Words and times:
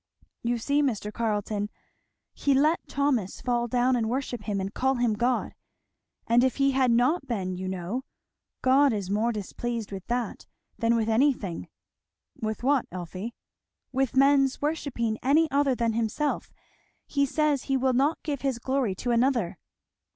"You 0.41 0.57
see, 0.57 0.81
Mr. 0.81 1.13
Carleton, 1.13 1.69
he 2.33 2.55
let 2.55 2.79
Thomas 2.87 3.39
fall 3.39 3.67
down 3.67 3.95
and 3.95 4.09
worship 4.09 4.45
him 4.45 4.59
and 4.59 4.73
call 4.73 4.95
him 4.95 5.13
God; 5.13 5.53
and 6.25 6.43
if 6.43 6.55
he 6.55 6.71
had 6.71 6.89
not 6.89 7.27
been, 7.27 7.55
you 7.55 7.67
know 7.67 8.03
God 8.63 8.93
is 8.93 9.11
more 9.11 9.31
displeased 9.31 9.91
with 9.91 10.07
that 10.07 10.47
than 10.75 10.95
with 10.95 11.07
any 11.07 11.33
thing.' 11.33 11.67
"With 12.41 12.63
what, 12.63 12.87
Elfie?" 12.91 13.35
"With 13.91 14.15
men's 14.15 14.59
worshipping 14.59 15.19
any 15.21 15.47
other 15.51 15.75
than 15.75 15.93
himself. 15.93 16.51
He 17.05 17.23
says 17.27 17.65
he 17.65 17.77
'will 17.77 17.93
not 17.93 18.23
give 18.23 18.41
his 18.41 18.57
glory 18.57 18.95
to 18.95 19.11
another.'" 19.11 19.59